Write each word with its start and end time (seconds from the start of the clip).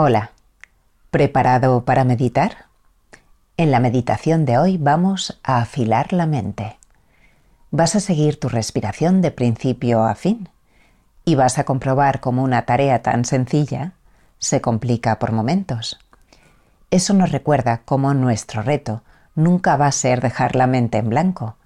Hola, 0.00 0.30
¿preparado 1.10 1.84
para 1.84 2.04
meditar? 2.04 2.66
En 3.56 3.72
la 3.72 3.80
meditación 3.80 4.44
de 4.44 4.56
hoy 4.56 4.76
vamos 4.78 5.40
a 5.42 5.58
afilar 5.58 6.12
la 6.12 6.24
mente. 6.24 6.78
Vas 7.72 7.96
a 7.96 8.00
seguir 8.00 8.38
tu 8.38 8.48
respiración 8.48 9.22
de 9.22 9.32
principio 9.32 10.04
a 10.04 10.14
fin 10.14 10.50
y 11.24 11.34
vas 11.34 11.58
a 11.58 11.64
comprobar 11.64 12.20
cómo 12.20 12.44
una 12.44 12.64
tarea 12.64 13.02
tan 13.02 13.24
sencilla 13.24 13.94
se 14.38 14.60
complica 14.60 15.18
por 15.18 15.32
momentos. 15.32 15.98
Eso 16.92 17.12
nos 17.12 17.32
recuerda 17.32 17.82
cómo 17.84 18.14
nuestro 18.14 18.62
reto 18.62 19.02
nunca 19.34 19.76
va 19.76 19.88
a 19.88 19.90
ser 19.90 20.20
dejar 20.20 20.54
la 20.54 20.68
mente 20.68 20.98
en 20.98 21.08
blanco, 21.08 21.56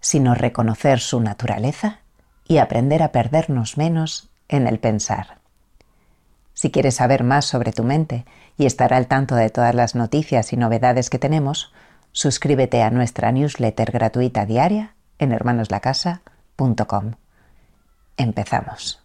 sino 0.00 0.34
reconocer 0.34 0.98
su 0.98 1.20
naturaleza 1.20 2.00
y 2.48 2.58
aprender 2.58 3.04
a 3.04 3.12
perdernos 3.12 3.76
menos 3.76 4.28
en 4.48 4.66
el 4.66 4.80
pensar. 4.80 5.45
Si 6.56 6.70
quieres 6.70 6.94
saber 6.94 7.22
más 7.22 7.44
sobre 7.44 7.70
tu 7.70 7.84
mente 7.84 8.24
y 8.56 8.64
estar 8.64 8.94
al 8.94 9.08
tanto 9.08 9.34
de 9.34 9.50
todas 9.50 9.74
las 9.74 9.94
noticias 9.94 10.54
y 10.54 10.56
novedades 10.56 11.10
que 11.10 11.18
tenemos, 11.18 11.70
suscríbete 12.12 12.82
a 12.82 12.88
nuestra 12.88 13.30
newsletter 13.30 13.92
gratuita 13.92 14.46
diaria 14.46 14.96
en 15.18 15.32
hermanoslacasa.com. 15.32 17.12
Empezamos. 18.16 19.04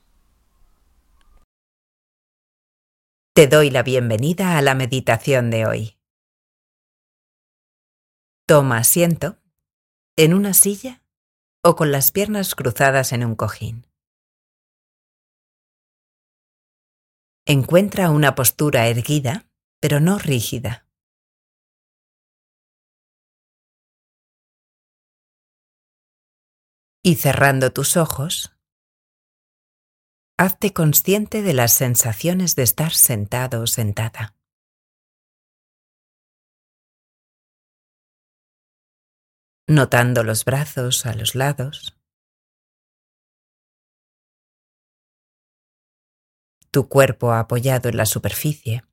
Te 3.34 3.48
doy 3.48 3.70
la 3.70 3.84
bienvenida 3.84 4.58
a 4.58 4.62
la 4.62 4.73
meditación 4.73 5.50
de 5.50 5.66
hoy. 5.66 5.98
Toma 8.45 8.78
asiento 8.78 9.36
en 10.16 10.34
una 10.34 10.54
silla 10.54 11.02
o 11.62 11.76
con 11.76 11.92
las 11.92 12.12
piernas 12.12 12.56
cruzadas 12.56 13.12
en 13.12 13.26
un 13.26 13.36
cojín. 13.36 13.91
Encuentra 17.48 18.12
una 18.12 18.36
postura 18.36 18.88
erguida, 18.88 19.50
pero 19.80 20.00
no 20.00 20.20
rígida. 20.20 20.88
Y 27.03 27.16
cerrando 27.16 27.73
tus 27.73 27.97
ojos, 27.97 28.56
hazte 30.38 30.72
consciente 30.72 31.42
de 31.42 31.53
las 31.53 31.73
sensaciones 31.73 32.56
de 32.56 32.62
estar 32.62 32.94
sentado 32.94 33.64
o 33.64 33.67
sentada. 33.67 34.36
Notando 39.67 40.23
los 40.23 40.45
brazos 40.45 41.08
a 41.08 41.16
los 41.16 41.34
lados, 41.34 42.00
tu 46.72 46.88
cuerpo 46.88 47.33
apoyado 47.33 47.89
en 47.89 47.97
la 47.97 48.05
superficie. 48.05 48.83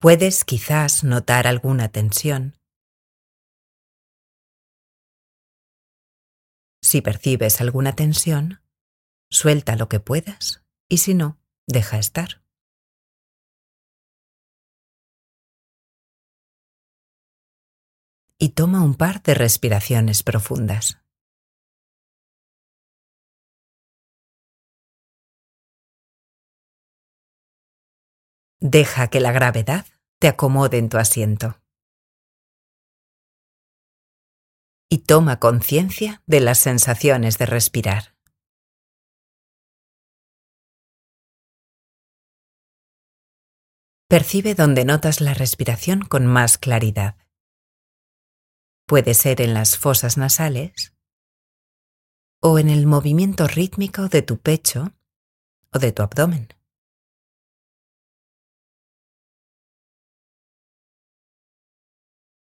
Puedes 0.00 0.44
quizás 0.44 1.02
notar 1.02 1.46
alguna 1.46 1.88
tensión. 1.88 2.54
Si 6.82 7.00
percibes 7.00 7.60
alguna 7.60 7.96
tensión, 7.96 8.62
suelta 9.30 9.74
lo 9.74 9.88
que 9.88 10.00
puedas 10.00 10.64
y 10.88 10.98
si 10.98 11.14
no, 11.14 11.40
deja 11.66 11.98
estar. 11.98 12.47
Y 18.38 18.50
toma 18.50 18.82
un 18.82 18.94
par 18.94 19.20
de 19.22 19.34
respiraciones 19.34 20.22
profundas. 20.22 20.98
Deja 28.60 29.08
que 29.08 29.20
la 29.20 29.32
gravedad 29.32 29.86
te 30.20 30.28
acomode 30.28 30.78
en 30.78 30.88
tu 30.88 30.98
asiento. 30.98 31.60
Y 34.90 34.98
toma 34.98 35.38
conciencia 35.38 36.22
de 36.26 36.40
las 36.40 36.58
sensaciones 36.58 37.38
de 37.38 37.46
respirar. 37.46 38.16
Percibe 44.08 44.54
donde 44.54 44.84
notas 44.84 45.20
la 45.20 45.34
respiración 45.34 46.00
con 46.00 46.26
más 46.26 46.56
claridad. 46.56 47.16
Puede 48.88 49.12
ser 49.12 49.42
en 49.42 49.52
las 49.52 49.76
fosas 49.76 50.16
nasales 50.16 50.96
o 52.40 52.58
en 52.58 52.70
el 52.70 52.86
movimiento 52.86 53.46
rítmico 53.46 54.08
de 54.08 54.22
tu 54.22 54.38
pecho 54.38 54.94
o 55.74 55.78
de 55.78 55.92
tu 55.92 56.02
abdomen. 56.02 56.48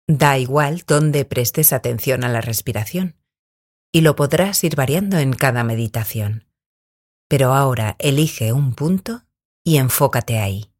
Da 0.07 0.37
igual 0.37 0.85
dónde 0.87 1.25
prestes 1.25 1.73
atención 1.73 2.23
a 2.23 2.29
la 2.29 2.43
respiración 2.43 3.17
y 3.91 4.03
lo 4.03 4.15
podrás 4.15 4.63
ir 4.63 4.77
variando 4.77 5.17
en 5.17 5.33
cada 5.33 5.65
meditación. 5.65 6.45
Pero 7.31 7.55
ahora 7.55 7.97
elige 7.99 8.53
un 8.53 8.75
punto 8.75 9.25
y 9.65 9.79
enfócate 9.79 10.39
ahí. 10.39 10.71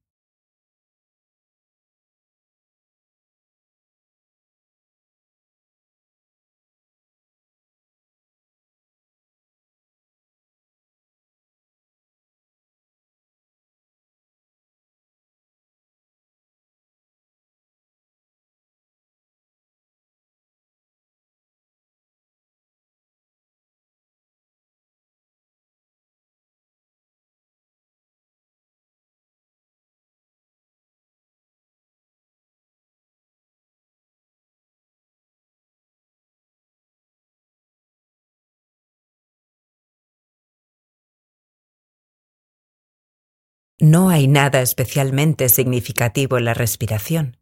No 43.89 44.09
hay 44.09 44.27
nada 44.27 44.63
especialmente 44.63 45.49
significativo 45.49 46.39
en 46.39 46.45
la 46.47 46.55
respiración, 46.55 47.37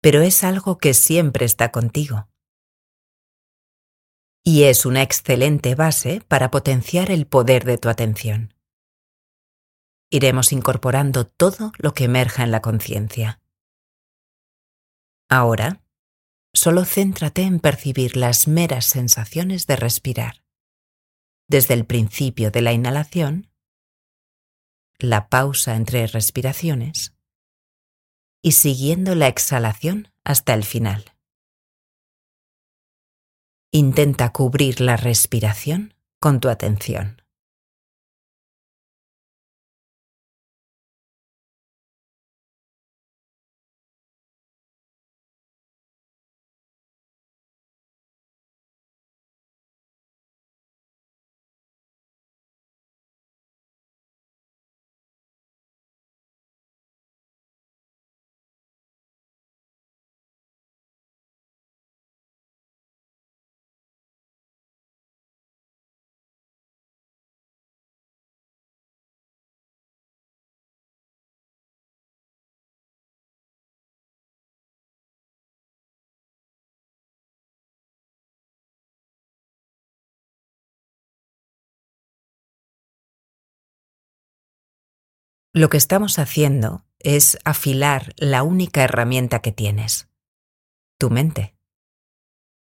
pero 0.00 0.22
es 0.22 0.42
algo 0.42 0.78
que 0.78 0.94
siempre 0.94 1.44
está 1.44 1.70
contigo. 1.72 2.30
Y 4.42 4.62
es 4.62 4.86
una 4.86 5.02
excelente 5.02 5.74
base 5.74 6.22
para 6.26 6.50
potenciar 6.50 7.10
el 7.10 7.26
poder 7.26 7.66
de 7.66 7.76
tu 7.76 7.90
atención. 7.90 8.54
Iremos 10.08 10.52
incorporando 10.52 11.26
todo 11.26 11.70
lo 11.76 11.92
que 11.92 12.04
emerja 12.04 12.42
en 12.42 12.50
la 12.50 12.62
conciencia. 12.62 13.42
Ahora, 15.28 15.82
solo 16.54 16.86
céntrate 16.86 17.42
en 17.42 17.60
percibir 17.60 18.16
las 18.16 18.48
meras 18.48 18.86
sensaciones 18.86 19.66
de 19.66 19.76
respirar, 19.76 20.42
desde 21.46 21.74
el 21.74 21.84
principio 21.84 22.50
de 22.50 22.62
la 22.62 22.72
inhalación 22.72 23.50
la 24.98 25.28
pausa 25.28 25.76
entre 25.76 26.06
respiraciones 26.06 27.14
y 28.42 28.52
siguiendo 28.52 29.14
la 29.14 29.28
exhalación 29.28 30.12
hasta 30.24 30.54
el 30.54 30.64
final. 30.64 31.04
Intenta 33.72 34.32
cubrir 34.32 34.80
la 34.80 34.96
respiración 34.96 35.94
con 36.20 36.40
tu 36.40 36.48
atención. 36.48 37.22
Lo 85.56 85.70
que 85.70 85.78
estamos 85.78 86.18
haciendo 86.18 86.84
es 86.98 87.38
afilar 87.46 88.12
la 88.18 88.42
única 88.42 88.84
herramienta 88.84 89.40
que 89.40 89.52
tienes, 89.52 90.06
tu 90.98 91.08
mente. 91.08 91.56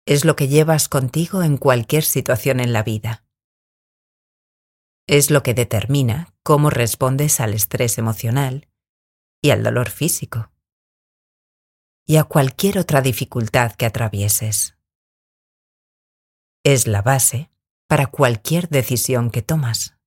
Es 0.04 0.24
lo 0.24 0.34
que 0.34 0.48
llevas 0.48 0.88
contigo 0.88 1.44
en 1.44 1.58
cualquier 1.58 2.02
situación 2.02 2.58
en 2.58 2.72
la 2.72 2.82
vida. 2.82 3.24
Es 5.06 5.30
lo 5.30 5.44
que 5.44 5.54
determina 5.54 6.34
cómo 6.42 6.70
respondes 6.70 7.38
al 7.38 7.54
estrés 7.54 7.98
emocional 7.98 8.68
y 9.40 9.50
al 9.50 9.62
dolor 9.62 9.88
físico 9.88 10.50
y 12.04 12.16
a 12.16 12.24
cualquier 12.24 12.80
otra 12.80 13.00
dificultad 13.00 13.76
que 13.76 13.86
atravieses. 13.86 14.76
Es 16.64 16.88
la 16.88 17.00
base 17.00 17.48
para 17.86 18.08
cualquier 18.08 18.68
decisión 18.68 19.30
que 19.30 19.42
tomas. 19.42 20.01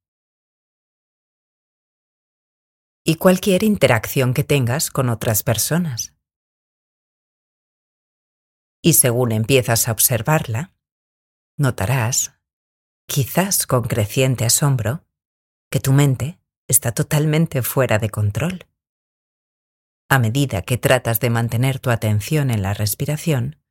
Y 3.08 3.18
cualquier 3.18 3.62
interacción 3.62 4.34
que 4.34 4.44
tengas 4.44 4.90
con 4.90 5.10
otras 5.10 5.44
personas. 5.44 6.16
Y 8.82 8.94
según 8.94 9.32
empiezas 9.32 9.88
a 9.88 9.92
observarla, 9.92 10.74
notarás, 11.56 12.34
quizás 13.08 13.68
con 13.68 13.84
creciente 13.84 14.44
asombro, 14.44 15.06
que 15.70 15.80
tu 15.80 15.94
mente 15.94 16.40
está 16.68 16.94
totalmente 16.94 17.62
fuera 17.62 18.00
de 18.00 18.10
control. 18.10 18.66
A 20.10 20.18
medida 20.18 20.64
que 20.64 20.80
tratas 20.80 21.20
de 21.20 21.30
mantener 21.30 21.78
tu 21.78 21.92
atención 21.92 22.50
en 22.50 22.64
la 22.64 22.74
respiración, 22.74 23.62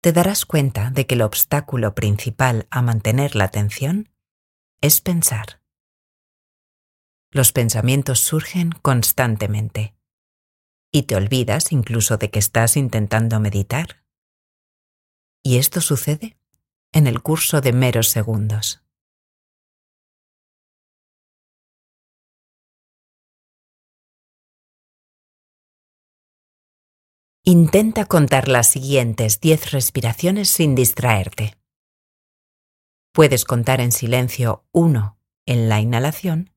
te 0.00 0.10
darás 0.10 0.46
cuenta 0.46 0.90
de 0.90 1.06
que 1.06 1.16
el 1.16 1.22
obstáculo 1.22 1.94
principal 1.94 2.66
a 2.70 2.80
mantener 2.80 3.36
la 3.36 3.44
atención 3.44 4.08
es 4.80 5.02
pensar. 5.02 5.61
Los 7.34 7.52
pensamientos 7.52 8.20
surgen 8.20 8.72
constantemente 8.82 9.94
y 10.92 11.04
te 11.04 11.16
olvidas 11.16 11.72
incluso 11.72 12.18
de 12.18 12.30
que 12.30 12.38
estás 12.38 12.76
intentando 12.76 13.40
meditar. 13.40 14.04
Y 15.42 15.56
esto 15.56 15.80
sucede 15.80 16.36
en 16.92 17.06
el 17.06 17.22
curso 17.22 17.62
de 17.62 17.72
meros 17.72 18.08
segundos. 18.08 18.84
Intenta 27.44 28.04
contar 28.04 28.46
las 28.46 28.68
siguientes 28.68 29.40
10 29.40 29.72
respiraciones 29.72 30.50
sin 30.50 30.74
distraerte. 30.74 31.56
Puedes 33.14 33.46
contar 33.46 33.80
en 33.80 33.90
silencio 33.90 34.66
uno 34.70 35.18
en 35.46 35.70
la 35.70 35.80
inhalación 35.80 36.51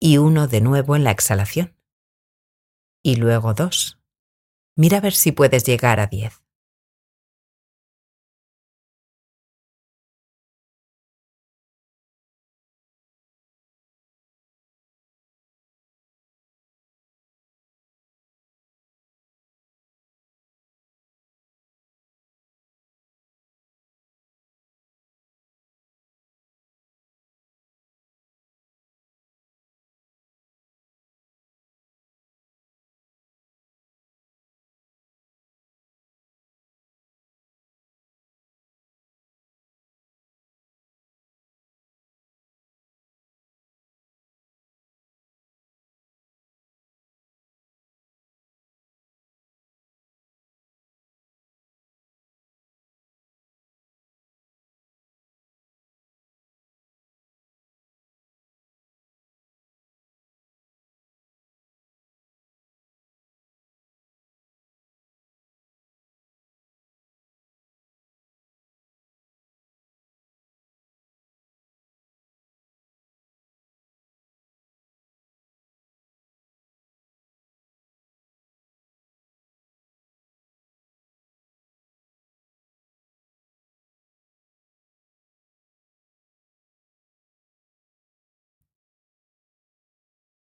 y 0.00 0.18
uno 0.18 0.46
de 0.46 0.60
nuevo 0.60 0.96
en 0.96 1.04
la 1.04 1.10
exhalación. 1.10 1.76
Y 3.02 3.16
luego 3.16 3.54
dos. 3.54 4.00
Mira 4.76 4.98
a 4.98 5.00
ver 5.00 5.14
si 5.14 5.32
puedes 5.32 5.64
llegar 5.64 6.00
a 6.00 6.06
10. 6.06 6.45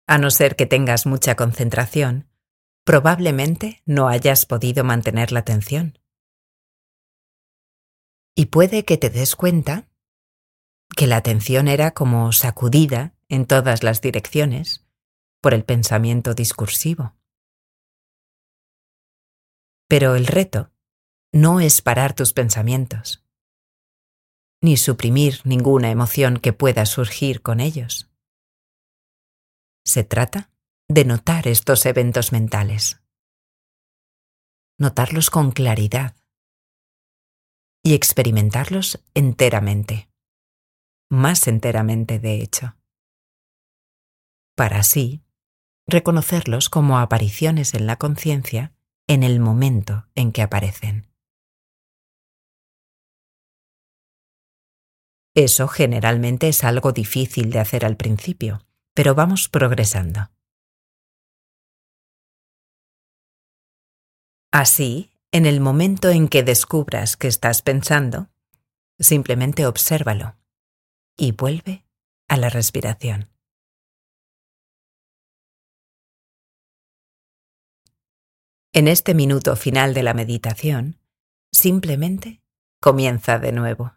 A 0.07 0.18
no 0.18 0.31
ser 0.31 0.56
que 0.56 0.65
tengas 0.65 1.06
mucha 1.06 1.36
concentración, 1.36 2.30
probablemente 2.86 3.83
no 3.86 4.07
hayas 4.07 4.45
podido 4.45 4.86
mantener 4.86 5.33
la 5.33 5.39
atención. 5.39 6.00
Y 8.33 8.45
puede 8.45 8.86
que 8.86 8.98
te 8.98 9.09
des 9.09 9.36
cuenta 9.36 9.89
que 10.95 11.07
la 11.07 11.18
atención 11.18 11.68
era 11.68 11.92
como 11.92 12.31
sacudida 12.31 13.15
en 13.27 13.45
todas 13.45 13.83
las 13.83 14.00
direcciones 14.00 14.88
por 15.42 15.54
el 15.54 15.65
pensamiento 15.65 16.33
discursivo. 16.33 17.18
Pero 19.89 20.15
el 20.15 20.25
reto 20.25 20.71
no 21.33 21.60
es 21.60 21.81
parar 21.81 22.13
tus 22.13 22.31
pensamientos, 22.31 23.25
ni 24.62 24.77
suprimir 24.77 25.41
ninguna 25.43 25.91
emoción 25.91 26.38
que 26.38 26.53
pueda 26.53 26.86
surgir 26.86 27.41
con 27.41 27.60
ellos. 27.60 28.10
Se 29.88 30.03
trata 30.03 30.51
de 30.89 31.06
notar 31.06 31.48
estos 31.48 31.86
eventos 31.86 32.34
mentales, 32.34 33.01
notarlos 34.77 35.29
con 35.29 35.51
claridad. 35.51 36.17
Y 37.86 37.94
experimentarlos 37.94 39.01
enteramente, 39.13 40.10
más 41.10 41.48
enteramente 41.48 42.20
de 42.20 42.41
hecho, 42.41 42.75
para 44.58 44.79
así 44.79 45.24
reconocerlos 45.88 46.70
como 46.70 47.00
apariciones 47.00 47.74
en 47.74 47.88
la 47.88 47.96
conciencia 47.96 48.75
en 49.08 49.24
el 49.24 49.39
momento 49.39 50.10
en 50.15 50.34
que 50.34 50.41
aparecen. 50.41 51.10
Eso 55.34 55.70
generalmente 55.70 56.50
es 56.50 56.65
algo 56.65 56.91
difícil 56.91 57.51
de 57.51 57.60
hacer 57.60 57.86
al 57.86 57.96
principio 57.96 58.66
pero 58.98 59.13
vamos 59.13 59.48
progresando. 59.48 60.32
Así, 64.51 65.12
en 65.32 65.46
el 65.46 65.60
momento 65.60 66.10
en 66.10 66.27
que 66.27 66.42
descubras 66.42 67.16
que 67.16 67.27
estás 67.27 67.62
pensando, 67.62 68.32
simplemente 68.98 69.68
obsérvalo 69.68 70.36
y 71.16 71.32
vuelve 71.32 71.86
a 72.27 72.38
la 72.38 72.50
respiración. 72.50 73.30
En 78.74 78.88
este 78.88 79.13
minuto 79.13 79.56
final 79.56 79.94
de 79.94 80.01
la 80.01 80.16
meditación, 80.16 81.00
simplemente 81.51 82.42
comienza 82.82 83.38
de 83.38 83.51
nuevo. 83.51 83.94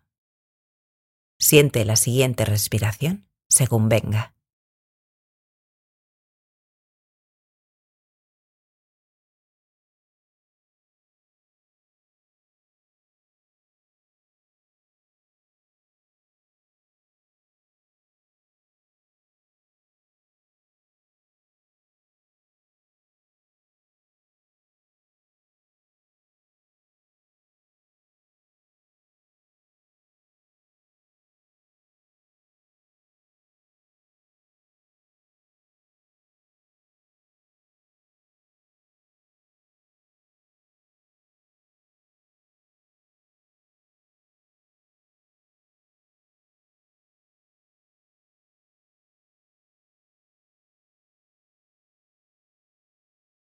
Siente 1.38 1.86
la 1.86 1.96
siguiente 1.96 2.44
respiración 2.44 3.30
según 3.48 3.88
venga. 3.88 4.34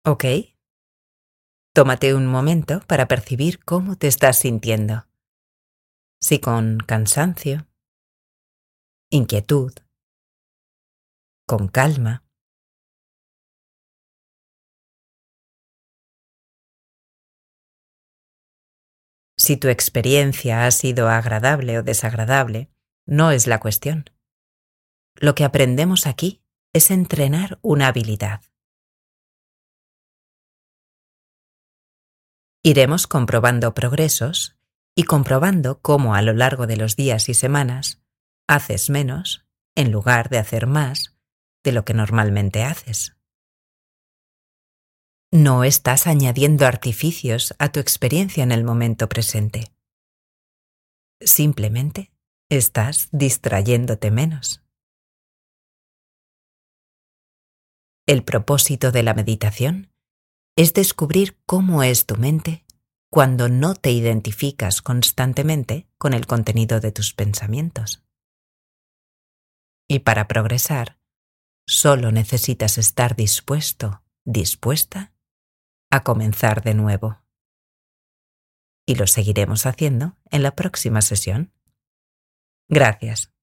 Ok. 0.06 0.24
Tómate 1.74 2.14
un 2.14 2.26
momento 2.26 2.80
para 2.86 3.08
percibir 3.08 3.64
cómo 3.64 3.96
te 3.96 4.06
estás 4.06 4.38
sintiendo. 4.38 5.06
Si 6.20 6.40
con 6.40 6.76
cansancio, 6.78 7.66
inquietud, 9.10 9.72
con 11.46 11.68
calma. 11.68 12.22
Si 19.38 19.56
tu 19.56 19.68
experiencia 19.68 20.66
ha 20.66 20.70
sido 20.70 21.08
agradable 21.08 21.78
o 21.78 21.82
desagradable, 21.82 22.70
no 23.06 23.30
es 23.30 23.46
la 23.46 23.58
cuestión. 23.58 24.04
Lo 25.14 25.34
que 25.34 25.44
aprendemos 25.44 26.06
aquí 26.06 26.42
es 26.74 26.90
entrenar 26.90 27.58
una 27.62 27.88
habilidad. 27.88 28.42
Iremos 32.66 33.06
comprobando 33.06 33.74
progresos 33.74 34.56
y 34.94 35.02
comprobando 35.02 35.82
cómo 35.82 36.14
a 36.14 36.22
lo 36.22 36.32
largo 36.32 36.66
de 36.66 36.78
los 36.78 36.96
días 36.96 37.28
y 37.28 37.34
semanas 37.34 38.02
haces 38.48 38.88
menos 38.88 39.46
en 39.74 39.92
lugar 39.92 40.30
de 40.30 40.38
hacer 40.38 40.66
más 40.66 41.14
de 41.62 41.72
lo 41.72 41.84
que 41.84 41.92
normalmente 41.92 42.64
haces. 42.64 43.18
No 45.30 45.62
estás 45.62 46.06
añadiendo 46.06 46.64
artificios 46.64 47.54
a 47.58 47.70
tu 47.70 47.80
experiencia 47.80 48.42
en 48.42 48.50
el 48.50 48.64
momento 48.64 49.10
presente. 49.10 49.74
Simplemente 51.20 52.12
estás 52.48 53.08
distrayéndote 53.12 54.10
menos. 54.10 54.62
El 58.06 58.24
propósito 58.24 58.90
de 58.90 59.02
la 59.02 59.12
meditación 59.12 59.93
es 60.56 60.72
descubrir 60.72 61.40
cómo 61.46 61.82
es 61.82 62.06
tu 62.06 62.16
mente 62.16 62.64
cuando 63.10 63.48
no 63.48 63.74
te 63.74 63.90
identificas 63.90 64.82
constantemente 64.82 65.88
con 65.98 66.14
el 66.14 66.26
contenido 66.26 66.80
de 66.80 66.92
tus 66.92 67.12
pensamientos. 67.14 68.04
Y 69.88 70.00
para 70.00 70.26
progresar, 70.26 70.98
solo 71.66 72.12
necesitas 72.12 72.78
estar 72.78 73.16
dispuesto, 73.16 74.02
dispuesta 74.24 75.12
a 75.90 76.02
comenzar 76.02 76.62
de 76.62 76.74
nuevo. 76.74 77.22
Y 78.86 78.96
lo 78.96 79.06
seguiremos 79.06 79.66
haciendo 79.66 80.16
en 80.30 80.42
la 80.42 80.54
próxima 80.54 81.00
sesión. 81.02 81.52
Gracias. 82.68 83.33